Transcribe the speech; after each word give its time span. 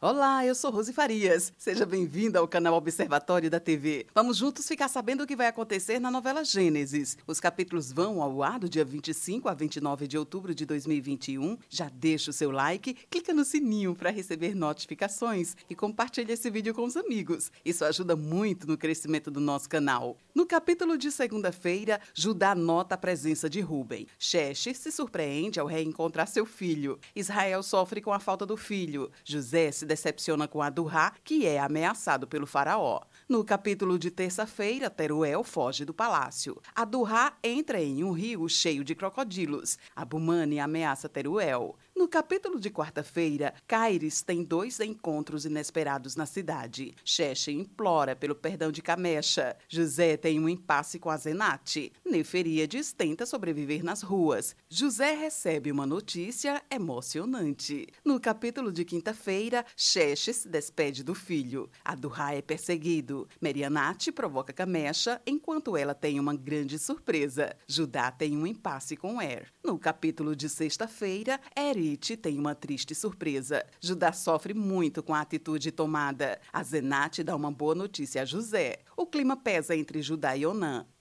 Olá, 0.00 0.46
eu 0.46 0.54
sou 0.54 0.70
Rose 0.70 0.92
Farias. 0.92 1.52
Seja 1.58 1.84
bem-vinda 1.84 2.38
ao 2.38 2.46
canal 2.46 2.74
Observatório 2.74 3.50
da 3.50 3.58
TV. 3.58 4.06
Vamos 4.14 4.36
juntos 4.36 4.68
ficar 4.68 4.86
sabendo 4.86 5.24
o 5.24 5.26
que 5.26 5.34
vai 5.34 5.48
acontecer 5.48 5.98
na 5.98 6.08
novela 6.08 6.44
Gênesis. 6.44 7.18
Os 7.26 7.40
capítulos 7.40 7.90
vão 7.90 8.22
ao 8.22 8.40
ar 8.40 8.60
do 8.60 8.68
dia 8.68 8.84
25 8.84 9.48
a 9.48 9.54
29 9.54 10.06
de 10.06 10.16
outubro 10.16 10.54
de 10.54 10.64
2021. 10.64 11.58
Já 11.68 11.88
deixa 11.92 12.30
o 12.30 12.32
seu 12.32 12.52
like, 12.52 12.94
clica 13.10 13.34
no 13.34 13.44
sininho 13.44 13.92
para 13.92 14.10
receber 14.10 14.54
notificações 14.54 15.56
e 15.68 15.74
compartilhe 15.74 16.32
esse 16.32 16.48
vídeo 16.48 16.72
com 16.72 16.84
os 16.84 16.96
amigos. 16.96 17.50
Isso 17.64 17.84
ajuda 17.84 18.14
muito 18.14 18.68
no 18.68 18.78
crescimento 18.78 19.32
do 19.32 19.40
nosso 19.40 19.68
canal. 19.68 20.16
No 20.32 20.46
capítulo 20.46 20.96
de 20.96 21.10
segunda-feira, 21.10 22.00
Judá 22.14 22.54
nota 22.54 22.94
a 22.94 22.98
presença 22.98 23.50
de 23.50 23.60
Rubem. 23.60 24.06
Xexe 24.16 24.72
se 24.74 24.92
surpreende 24.92 25.58
ao 25.58 25.66
reencontrar 25.66 26.28
seu 26.28 26.46
filho. 26.46 27.00
Israel 27.16 27.64
sofre 27.64 28.00
com 28.00 28.12
a 28.12 28.20
falta 28.20 28.46
do 28.46 28.56
filho. 28.56 29.10
José 29.24 29.72
se 29.72 29.87
decepciona 29.88 30.46
com 30.46 30.62
Adurá, 30.62 31.14
que 31.24 31.44
é 31.46 31.58
ameaçado 31.58 32.28
pelo 32.28 32.46
faraó. 32.46 33.00
No 33.28 33.42
capítulo 33.42 33.98
de 33.98 34.10
terça-feira, 34.10 34.88
Teruel 34.88 35.42
foge 35.42 35.84
do 35.84 35.92
palácio. 35.92 36.60
Adurá 36.74 37.36
entra 37.42 37.82
em 37.82 38.04
um 38.04 38.12
rio 38.12 38.48
cheio 38.48 38.84
de 38.84 38.94
crocodilos. 38.94 39.76
Abumane 39.96 40.60
ameaça 40.60 41.08
Teruel. 41.08 41.76
No 41.98 42.06
capítulo 42.06 42.60
de 42.60 42.70
quarta-feira, 42.70 43.52
Caires 43.66 44.22
tem 44.22 44.44
dois 44.44 44.78
encontros 44.78 45.44
inesperados 45.44 46.14
na 46.14 46.26
cidade. 46.26 46.94
Xexe 47.04 47.50
implora 47.50 48.14
pelo 48.14 48.36
perdão 48.36 48.70
de 48.70 48.80
Camecha. 48.80 49.56
José 49.68 50.16
tem 50.16 50.38
um 50.38 50.48
impasse 50.48 51.00
com 51.00 51.10
a 51.10 51.16
Zenate. 51.16 51.92
Neferíades 52.06 52.92
tenta 52.92 53.26
sobreviver 53.26 53.82
nas 53.82 54.00
ruas. 54.00 54.54
José 54.68 55.12
recebe 55.12 55.72
uma 55.72 55.84
notícia 55.84 56.62
emocionante. 56.70 57.88
No 58.04 58.20
capítulo 58.20 58.70
de 58.70 58.84
quinta-feira, 58.84 59.66
Xexe 59.76 60.32
se 60.32 60.48
despede 60.48 61.02
do 61.02 61.16
filho. 61.16 61.68
Adurra 61.84 62.32
é 62.32 62.40
perseguido. 62.40 63.26
Merianate 63.42 64.12
provoca 64.12 64.52
Camecha, 64.52 65.20
enquanto 65.26 65.76
ela 65.76 65.96
tem 65.96 66.20
uma 66.20 66.36
grande 66.36 66.78
surpresa. 66.78 67.56
Judá 67.66 68.12
tem 68.12 68.36
um 68.36 68.46
impasse 68.46 68.96
com 68.96 69.20
Er. 69.20 69.48
No 69.64 69.76
capítulo 69.76 70.36
de 70.36 70.48
sexta-feira, 70.48 71.40
Eri 71.56 71.87
tem 71.96 72.38
uma 72.38 72.54
triste 72.54 72.94
surpresa. 72.94 73.64
Judá 73.80 74.12
sofre 74.12 74.54
muito 74.54 75.02
com 75.02 75.14
a 75.14 75.20
atitude 75.20 75.72
tomada. 75.72 76.40
A 76.52 76.62
Zenate 76.62 77.22
dá 77.22 77.34
uma 77.34 77.50
boa 77.50 77.74
notícia 77.74 78.22
a 78.22 78.24
José. 78.24 78.80
O 78.96 79.06
clima 79.06 79.36
pesa 79.36 79.76
entre 79.76 80.02
Judá 80.02 80.36
e 80.36 80.44
Onã. 80.44 80.86